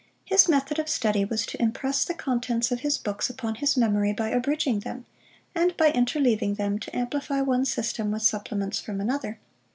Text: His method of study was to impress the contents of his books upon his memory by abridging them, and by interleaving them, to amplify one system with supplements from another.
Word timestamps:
His 0.25 0.49
method 0.49 0.79
of 0.79 0.89
study 0.89 1.23
was 1.25 1.45
to 1.45 1.61
impress 1.61 2.03
the 2.03 2.15
contents 2.15 2.71
of 2.71 2.79
his 2.79 2.97
books 2.97 3.29
upon 3.29 3.53
his 3.53 3.77
memory 3.77 4.13
by 4.13 4.29
abridging 4.29 4.79
them, 4.79 5.05
and 5.53 5.77
by 5.77 5.91
interleaving 5.91 6.57
them, 6.57 6.79
to 6.79 6.95
amplify 6.95 7.41
one 7.41 7.65
system 7.65 8.09
with 8.09 8.23
supplements 8.23 8.79
from 8.79 8.99
another. 8.99 9.37